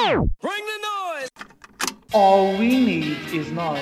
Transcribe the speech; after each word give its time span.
Bring 0.00 0.64
the 0.64 0.78
noise! 0.82 1.28
All 2.14 2.56
we 2.58 2.68
need 2.68 3.18
is 3.34 3.52
noise. 3.52 3.80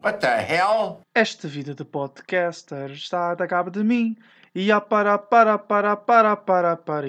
What 0.00 0.20
the 0.20 0.40
hell? 0.40 1.02
Esta 1.14 1.46
vida 1.46 1.74
de 1.74 1.84
podcaster 1.84 2.90
está 2.92 3.32
a 3.32 3.46
cabo 3.46 3.70
de 3.70 3.84
mim. 3.84 4.16
E 4.54 4.72
a 4.72 4.80
para 4.80 5.18
para 5.18 5.58
para 5.58 5.94
para 5.94 6.36
para 6.36 6.76
para 6.76 7.06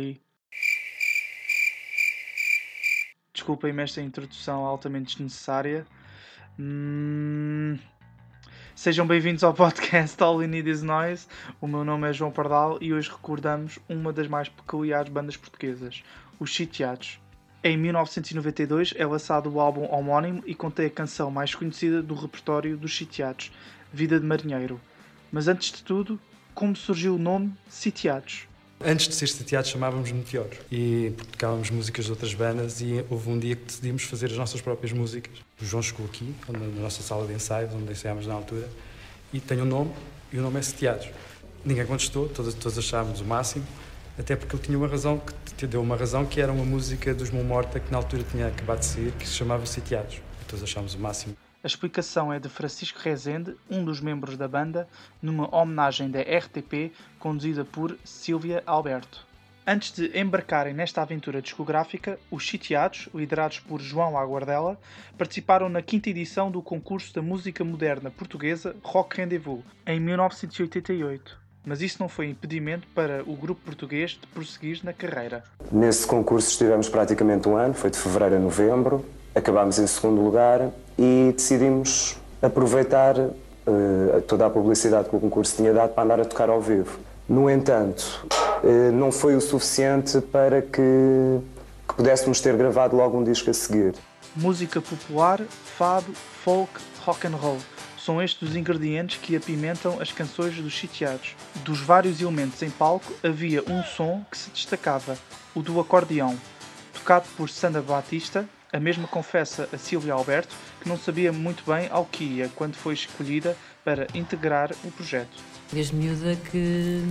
Desculpem-me 3.34 3.84
esta 3.84 4.02
introdução 4.02 4.66
altamente 4.66 5.16
desnecessária. 5.16 5.88
Hum... 6.60 7.80
Sejam 8.82 9.06
bem-vindos 9.06 9.44
ao 9.44 9.54
podcast 9.54 10.20
All 10.24 10.38
We 10.38 10.48
Need 10.48 10.68
Is 10.68 10.82
Noise. 10.82 11.28
O 11.62 11.68
meu 11.68 11.86
nome 11.86 12.10
é 12.10 12.14
João 12.14 12.32
Pardal 12.32 12.80
e 12.82 12.92
hoje 12.92 13.12
recordamos 13.12 13.78
uma 13.88 14.12
das 14.12 14.28
mais 14.28 14.50
peculiares 14.50 15.08
bandas 15.08 15.38
portuguesas, 15.38 16.04
os 16.40 16.52
Sitiados. 16.52 17.20
Em 17.64 17.78
1992 17.78 18.96
é 18.98 19.06
lançado 19.06 19.52
o 19.52 19.60
álbum 19.60 19.86
homónimo 19.94 20.42
e 20.48 20.56
contém 20.56 20.88
a 20.88 20.90
canção 20.90 21.30
mais 21.30 21.54
conhecida 21.54 22.02
do 22.02 22.16
repertório 22.16 22.76
dos 22.76 22.98
Sitiados, 22.98 23.52
Vida 23.94 24.20
de 24.20 24.26
Marinheiro. 24.26 24.82
Mas 25.32 25.48
antes 25.48 25.72
de 25.72 25.84
tudo, 25.84 26.20
como 26.56 26.76
surgiu 26.76 27.14
o 27.14 27.20
nome 27.20 27.54
Sitiados? 27.68 28.48
Antes 28.84 29.08
de 29.08 29.14
ser 29.14 29.28
sitiados 29.28 29.70
chamávamos 29.70 30.12
Meteoros 30.12 30.58
e 30.72 31.14
tocávamos 31.32 31.70
músicas 31.70 32.06
de 32.06 32.12
outras 32.12 32.34
bandas 32.34 32.82
e 32.82 33.06
houve 33.12 33.30
um 33.30 33.38
dia 33.38 33.56
que 33.56 33.66
decidimos 33.66 34.04
fazer 34.04 34.28
as 34.28 34.38
nossas 34.38 34.60
próprias 34.60 34.92
músicas. 34.92 35.34
O 35.62 35.66
João 35.66 35.84
chegou 35.84 36.06
aqui, 36.08 36.34
na 36.50 36.82
nossa 36.82 37.04
sala 37.04 37.28
de 37.28 37.34
ensaios, 37.34 37.72
onde 37.76 37.92
ensaiámos 37.92 38.26
na 38.26 38.34
altura, 38.34 38.68
e 39.32 39.40
tem 39.40 39.62
um 39.62 39.66
nome, 39.66 39.92
e 40.34 40.40
o 40.40 40.42
nome 40.42 40.60
é 40.60 40.62
Sitiados. 40.64 41.10
Ninguém 41.64 41.86
contestou, 41.86 42.28
todos, 42.28 42.56
todos 42.56 43.22
o 43.22 43.26
máximo, 43.26 43.66
até 44.18 44.36
porque 44.36 44.56
ele 44.56 44.64
tinha 44.64 44.78
uma 44.78 44.88
razão, 44.88 45.22
que 45.56 45.68
deu 45.68 45.82
uma 45.82 45.96
razão, 45.96 46.26
que 46.26 46.42
era 46.42 46.52
uma 46.52 46.66
música 46.66 47.14
dos 47.14 47.30
Mão 47.30 47.44
Morta 47.44 47.80
que 47.80 47.92
na 47.92 47.98
altura 47.98 48.24
tinha 48.32 48.48
acabado 48.48 48.80
de 48.80 48.86
sair, 48.86 49.12
que 49.12 49.28
se 49.28 49.36
chamava 49.36 49.64
Sitiados. 49.66 50.16
E 50.16 50.46
todos 50.46 50.64
achámos 50.64 50.96
o 50.96 51.00
máximo. 51.00 51.36
A 51.64 51.68
explicação 51.68 52.34
é 52.34 52.40
de 52.40 52.50
Francisco 52.50 52.98
Rezende, 53.00 53.56
um 53.70 53.86
dos 53.86 54.02
membros 54.02 54.36
da 54.36 54.48
banda, 54.48 54.88
numa 55.22 55.54
homenagem 55.56 56.10
da 56.10 56.20
RTP 56.20 56.92
conduzida 57.20 57.64
por 57.64 57.96
Silvia 58.04 58.64
Alberto. 58.66 59.28
Antes 59.66 59.92
de 59.92 60.20
embarcarem 60.20 60.74
nesta 60.74 61.04
aventura 61.04 61.40
discográfica, 61.40 62.18
os 62.32 62.48
Sitiados, 62.48 63.10
liderados 63.14 63.60
por 63.60 63.80
João 63.80 64.18
Aguardela, 64.18 64.76
participaram 65.16 65.70
na 65.70 65.84
quinta 65.84 66.10
edição 66.10 66.50
do 66.50 66.64
concurso 66.64 67.14
da 67.14 67.22
música 67.22 67.64
moderna 67.64 68.10
portuguesa 68.10 68.76
Rock 68.82 69.18
Rendezvous, 69.18 69.64
em 69.86 70.00
1988. 70.00 71.40
Mas 71.64 71.80
isso 71.80 71.98
não 72.00 72.10
foi 72.10 72.28
impedimento 72.28 72.88
para 72.96 73.22
o 73.24 73.36
grupo 73.36 73.62
português 73.64 74.12
de 74.20 74.26
prosseguir 74.34 74.80
na 74.84 74.94
carreira. 74.94 75.44
Nesse 75.72 76.08
concurso 76.08 76.50
estivemos 76.50 76.90
praticamente 76.90 77.48
um 77.48 77.56
ano, 77.56 77.76
foi 77.76 77.92
de 77.92 78.00
fevereiro 78.00 78.38
a 78.38 78.40
novembro, 78.40 79.06
acabámos 79.34 79.80
em 79.80 79.88
segundo 79.88 80.22
lugar 80.22 80.70
e 80.98 81.34
decidimos 81.36 82.18
aproveitar 82.42 83.18
uh, 83.18 84.22
toda 84.28 84.46
a 84.46 84.50
publicidade 84.50 85.10
que 85.10 85.16
o 85.16 85.20
concurso 85.20 85.56
tinha 85.56 85.74
dado 85.74 85.94
para 85.94 86.04
andar 86.04 86.20
a 86.20 86.26
tocar 86.26 86.50
ao 86.50 86.62
vivo. 86.62 87.00
No 87.28 87.50
entanto, 87.50 88.26
uh, 88.64 88.92
não 88.92 89.12
foi 89.12 89.36
o 89.36 89.42
suficiente 89.42 90.20
para 90.20 90.62
que, 90.62 91.40
que 91.88 91.94
pudéssemos 91.96 92.42
ter 92.42 92.56
gravado 92.58 92.96
logo 92.96 93.18
um 93.18 93.24
disco 93.24 93.50
a 93.50 93.54
seguir. 93.54 93.94
Música 94.36 94.82
popular, 94.82 95.42
fado, 95.78 96.14
folk, 96.44 96.72
rock 97.06 97.28
and 97.28 97.36
roll. 97.36 97.58
São 97.98 98.20
estes 98.20 98.50
os 98.50 98.56
ingredientes 98.56 99.20
que 99.22 99.36
apimentam 99.36 100.00
as 100.02 100.12
canções 100.12 100.56
dos 100.56 100.76
sitiados. 100.78 101.36
Dos 101.64 101.80
vários 101.80 102.20
elementos 102.20 102.62
em 102.64 102.70
palco, 102.70 103.14
havia 103.24 103.62
um 103.70 103.84
som 103.84 104.26
que 104.32 104.38
se 104.38 104.50
destacava, 104.50 105.16
o 105.54 105.62
do 105.62 105.80
acordeão, 105.80 106.36
tocado 106.94 107.28
por 107.38 107.48
Sandra 107.48 107.82
Batista, 107.82 108.48
a 108.74 108.80
mesma 108.80 109.08
confessa 109.08 109.68
a 109.72 109.78
Silvia 109.78 110.14
Alberto 110.14 110.56
que 110.82 110.88
não 110.88 110.98
sabia 110.98 111.32
muito 111.32 111.64
bem 111.66 111.88
ao 111.92 112.06
que 112.06 112.24
ia 112.24 112.50
quando 112.56 112.76
foi 112.76 112.94
escolhida 112.94 113.56
para 113.84 114.08
integrar 114.14 114.72
o 114.84 114.92
projeto. 114.92 115.30
Desde 115.72 115.96
miúda 115.96 116.36
que, 116.36 117.02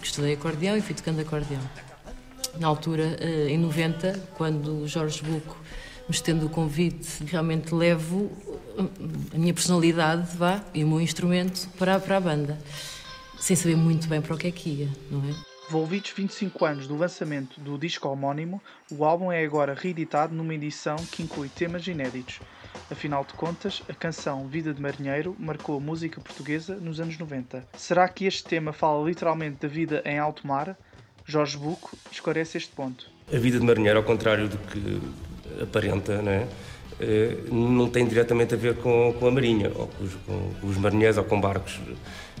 que 0.00 0.06
estudei 0.06 0.34
acordeão 0.34 0.76
e 0.76 0.80
fui 0.80 0.94
tocando 0.94 1.20
acordeão. 1.20 1.62
Na 2.58 2.66
altura, 2.66 3.16
eh, 3.20 3.48
em 3.48 3.58
90, 3.58 4.28
quando 4.34 4.82
o 4.82 4.88
Jorge 4.88 5.22
Buco 5.22 5.56
me 6.08 6.14
estende 6.14 6.44
o 6.44 6.48
convite, 6.48 7.24
realmente 7.24 7.74
levo 7.74 8.30
a 9.32 9.38
minha 9.38 9.54
personalidade 9.54 10.36
vá, 10.36 10.62
e 10.74 10.84
o 10.84 10.88
meu 10.88 11.00
instrumento 11.00 11.68
para, 11.78 11.98
para 11.98 12.16
a 12.16 12.20
banda, 12.20 12.58
sem 13.38 13.56
saber 13.56 13.76
muito 13.76 14.08
bem 14.08 14.20
para 14.20 14.34
o 14.34 14.38
que 14.38 14.48
é 14.48 14.50
que 14.50 14.68
ia, 14.68 14.88
não 15.10 15.20
é? 15.28 15.51
Envolvidos 15.72 16.12
25 16.14 16.66
anos 16.66 16.86
do 16.86 16.98
lançamento 16.98 17.58
do 17.58 17.78
disco 17.78 18.06
homónimo, 18.06 18.60
o 18.90 19.06
álbum 19.06 19.32
é 19.32 19.42
agora 19.42 19.72
reeditado 19.72 20.34
numa 20.34 20.52
edição 20.52 20.96
que 20.96 21.22
inclui 21.22 21.48
temas 21.48 21.86
inéditos. 21.86 22.40
Afinal 22.90 23.24
de 23.24 23.32
contas, 23.32 23.82
a 23.88 23.94
canção 23.94 24.46
Vida 24.46 24.74
de 24.74 24.82
Marinheiro 24.82 25.34
marcou 25.38 25.78
a 25.78 25.80
música 25.80 26.20
portuguesa 26.20 26.76
nos 26.76 27.00
anos 27.00 27.16
90. 27.16 27.66
Será 27.74 28.06
que 28.06 28.26
este 28.26 28.44
tema 28.44 28.74
fala 28.74 29.02
literalmente 29.08 29.62
da 29.62 29.68
vida 29.68 30.02
em 30.04 30.18
alto 30.18 30.46
mar? 30.46 30.76
Jorge 31.24 31.56
Buco 31.56 31.96
esclarece 32.10 32.58
este 32.58 32.72
ponto. 32.72 33.06
A 33.32 33.38
vida 33.38 33.58
de 33.58 33.64
marinheiro, 33.64 33.98
ao 33.98 34.04
contrário 34.04 34.50
do 34.50 34.58
que 34.58 35.00
aparenta, 35.62 36.20
não, 36.20 36.32
é? 36.32 36.48
Eh, 37.00 37.38
não 37.50 37.88
tem 37.88 38.06
diretamente 38.06 38.52
a 38.52 38.56
ver 38.58 38.76
com, 38.76 39.14
a 39.26 39.30
marinha, 39.30 39.72
ou 39.74 39.88
com 39.88 40.66
os 40.66 40.76
marinheiros 40.76 41.16
ou 41.16 41.24
com 41.24 41.40
barcos. 41.40 41.80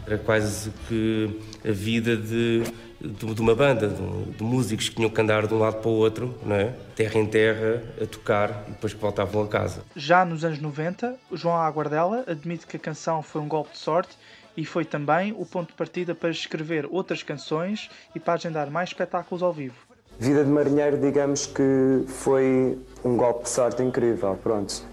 Era 0.06 0.18
quase 0.18 0.70
que 0.88 1.40
a 1.64 1.72
vida 1.72 2.16
de 2.16 2.62
de, 3.02 3.34
de 3.34 3.40
uma 3.40 3.54
banda, 3.54 3.88
de, 3.88 4.32
de, 4.32 4.44
músicos 4.44 4.88
que 4.88 4.94
tinham 4.94 5.10
que 5.10 5.20
andar 5.20 5.46
de 5.46 5.52
um 5.52 5.58
lado 5.58 5.78
para 5.78 5.90
o 5.90 5.94
outro, 5.94 6.34
não 6.44 6.54
é? 6.54 6.72
terra 6.94 7.18
em 7.18 7.26
terra, 7.26 7.82
a 8.00 8.06
tocar 8.06 8.64
e 8.68 8.70
depois 8.70 8.94
que 8.94 9.00
voltavam 9.00 9.42
a 9.42 9.48
casa. 9.48 9.82
Já 9.96 10.24
nos 10.24 10.44
anos 10.44 10.60
90, 10.60 11.16
João 11.32 11.56
Aguardela 11.56 12.24
admite 12.26 12.66
que 12.66 12.76
a 12.76 12.80
canção 12.80 13.22
foi 13.22 13.40
um 13.40 13.48
golpe 13.48 13.72
de 13.72 13.78
sorte 13.78 14.16
e 14.56 14.64
foi 14.64 14.84
também 14.84 15.32
o 15.32 15.44
ponto 15.44 15.68
de 15.68 15.74
partida 15.74 16.14
para 16.14 16.30
escrever 16.30 16.86
outras 16.90 17.22
canções 17.22 17.90
e 18.14 18.20
para 18.20 18.34
agendar 18.34 18.70
mais 18.70 18.90
espetáculos 18.90 19.42
ao 19.42 19.52
vivo. 19.52 19.74
Vida 20.18 20.44
de 20.44 20.50
Marinheiro, 20.50 20.98
digamos 20.98 21.46
que 21.46 22.04
foi 22.06 22.78
um 23.02 23.16
golpe 23.16 23.44
de 23.44 23.48
sorte 23.48 23.82
incrível, 23.82 24.38
pronto. 24.40 24.84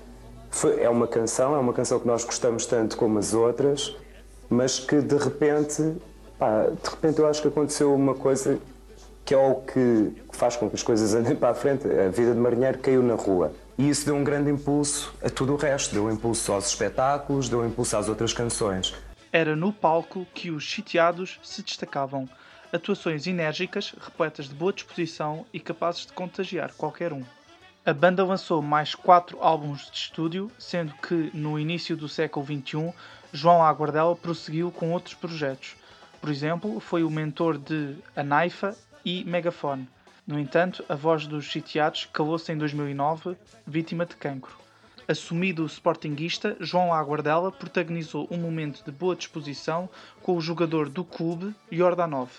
Foi, 0.50 0.82
é 0.82 0.90
uma 0.90 1.08
canção, 1.08 1.54
é 1.54 1.60
uma 1.60 1.74
canção 1.74 2.00
que 2.00 2.08
nós 2.08 2.24
gostamos 2.24 2.66
tanto 2.66 2.98
como 2.98 3.20
as 3.20 3.34
outras, 3.34 3.96
mas 4.50 4.80
que 4.80 5.02
de 5.02 5.18
repente 5.18 5.98
Pá, 6.40 6.68
de 6.68 6.90
repente 6.90 7.20
eu 7.20 7.28
acho 7.28 7.42
que 7.42 7.50
aconteceu 7.50 7.94
uma 7.94 8.16
coisa 8.16 8.58
que 9.26 9.34
é 9.34 9.38
o 9.38 9.56
que 9.56 10.16
faz 10.32 10.56
com 10.56 10.70
que 10.70 10.76
as 10.76 10.82
coisas 10.82 11.14
andem 11.14 11.36
para 11.36 11.50
a 11.50 11.54
frente. 11.54 11.86
A 11.86 12.08
vida 12.08 12.34
de 12.34 12.40
marinheiro 12.40 12.80
caiu 12.80 13.04
na 13.04 13.14
rua. 13.14 13.52
E 13.78 13.90
isso 13.90 14.06
deu 14.06 14.16
um 14.16 14.24
grande 14.24 14.50
impulso 14.50 15.14
a 15.22 15.30
tudo 15.30 15.54
o 15.54 15.58
resto. 15.58 15.94
Deu 15.94 16.10
impulso 16.10 16.54
aos 16.54 16.68
espetáculos, 16.68 17.50
deu 17.50 17.66
impulso 17.68 17.98
às 17.98 18.08
outras 18.08 18.32
canções. 18.32 18.96
Era 19.34 19.54
no 19.54 19.74
palco 19.74 20.26
que 20.34 20.50
os 20.50 20.72
sitiados 20.72 21.40
se 21.44 21.62
destacavam. 21.62 22.28
Atuações 22.72 23.28
enérgicas, 23.28 23.94
repletas 24.00 24.48
de 24.48 24.56
boa 24.56 24.72
disposição 24.72 25.46
e 25.52 25.60
capazes 25.60 26.06
de 26.06 26.14
contagiar 26.14 26.72
qualquer 26.74 27.12
um. 27.12 27.24
A 27.86 27.94
banda 27.94 28.24
lançou 28.24 28.62
mais 28.62 28.96
quatro 28.96 29.40
álbuns 29.42 29.90
de 29.92 29.98
estúdio, 29.98 30.50
sendo 30.58 30.94
que, 30.96 31.32
no 31.34 31.60
início 31.60 31.98
do 31.98 32.08
século 32.08 32.46
XXI, 32.46 32.94
João 33.32 33.64
Aguardela 33.64 34.16
prosseguiu 34.16 34.72
com 34.72 34.92
outros 34.92 35.14
projetos, 35.14 35.76
por 36.20 36.30
exemplo, 36.30 36.80
foi 36.82 37.04
o 37.04 37.10
mentor 37.10 37.58
de 37.58 37.96
Anaifa 38.14 38.76
e 39.06 39.24
Megafone. 39.24 39.88
No 40.28 40.38
entanto, 40.38 40.84
a 40.90 40.96
voz 40.96 41.26
dos 41.26 41.50
sitiados 41.50 42.10
calou-se 42.12 42.52
em 42.52 42.58
2009, 42.58 43.38
vítima 43.66 44.06
de 44.06 44.16
cancro. 44.18 44.58
Assumido 45.08 45.66
sportinguista, 45.66 46.58
João 46.60 46.94
Aguardela 46.94 47.52
protagonizou 47.52 48.28
um 48.30 48.38
momento 48.38 48.84
de 48.84 48.92
boa 48.92 49.16
disposição 49.16 49.90
com 50.22 50.36
o 50.36 50.42
jogador 50.42 50.90
do 50.90 51.06
clube, 51.06 51.56
Jordanov. 51.72 52.30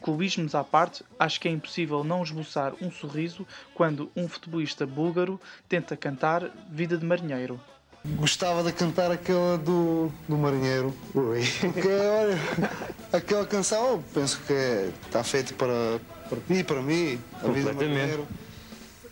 Clubismos 0.00 0.54
à 0.54 0.62
parte, 0.62 1.04
acho 1.18 1.40
que 1.40 1.48
é 1.48 1.50
impossível 1.50 2.04
não 2.04 2.22
esboçar 2.22 2.72
um 2.80 2.90
sorriso 2.90 3.46
quando 3.74 4.10
um 4.14 4.28
futebolista 4.28 4.86
búlgaro 4.86 5.40
tenta 5.68 5.96
cantar 5.96 6.50
Vida 6.70 6.96
de 6.96 7.04
Marinheiro. 7.04 7.60
Gostava 8.06 8.62
de 8.62 8.70
cantar 8.72 9.10
aquela 9.10 9.56
do, 9.56 10.12
do 10.28 10.36
Marinheiro. 10.36 10.94
Ui. 11.14 11.40
Porque, 11.72 11.88
olha, 11.88 12.38
aquela 13.10 13.46
canção, 13.46 14.04
penso 14.12 14.38
que 14.46 14.90
está 15.06 15.24
feita 15.24 15.54
para, 15.54 15.98
para 16.28 16.38
ti, 16.46 16.62
para 16.62 16.82
mim, 16.82 17.18
a 17.42 17.48
vida 17.48 17.70
do 17.70 17.76
Marinheiro. 17.76 18.28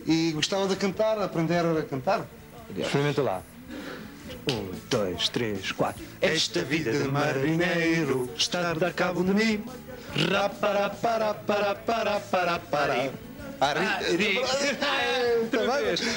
E 0.07 0.33
gostava 0.33 0.69
de 0.69 0.77
cantar, 0.77 1.19
aprender 1.19 1.65
a 1.65 1.83
cantar. 1.83 2.27
Experimenta 2.77 3.23
lá. 3.23 3.43
Um, 4.51 4.71
dois, 4.91 5.29
três, 5.29 5.73
quatro. 5.73 6.05
Esta 6.21 6.63
vida 6.63 6.93
de 6.93 7.09
marinheiro 7.09 8.29
está 8.37 8.71
a 8.71 8.75
dar 8.75 8.93
cabo 8.93 9.23
de 9.23 9.33
mim. 9.33 9.65
Rapara, 10.31 10.91
para, 10.91 11.33
para, 11.33 11.75
para, 11.75 12.21
para, 12.21 13.13
para. 13.63 13.81
Ari... 13.81 14.41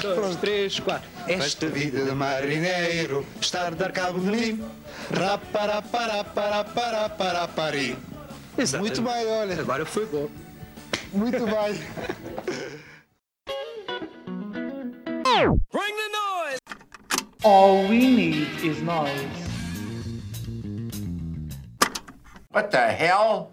Pronto, 0.00 0.36
três, 0.40 0.80
quatro. 0.80 1.08
Esta 1.28 1.68
vida 1.68 2.04
de 2.04 2.10
marinheiro 2.10 3.24
está 3.40 3.68
a 3.68 3.70
dar 3.70 3.92
cabo 3.92 4.18
de 4.18 4.26
mim. 4.26 4.64
Rapara, 5.12 5.80
para, 5.80 6.24
para, 6.24 6.64
para, 6.64 7.08
para, 7.08 7.46
pari. 7.46 7.96
Muito 8.80 9.00
bem, 9.00 9.26
olha. 9.26 9.60
Agora 9.60 9.86
foi 9.86 10.06
bom. 10.06 10.28
Muito 11.12 11.44
bem. 11.46 11.78
All 17.44 17.86
we 17.86 17.98
need 18.08 18.48
is 18.64 18.82
noise. 18.82 19.12
What 22.50 22.72
the 22.72 22.90
hell? 22.90 23.44